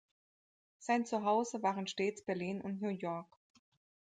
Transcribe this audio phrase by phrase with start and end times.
[0.79, 3.31] Sein Zuhause waren stets Berlin und New York.